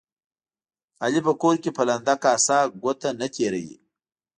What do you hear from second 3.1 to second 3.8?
نه تېروي.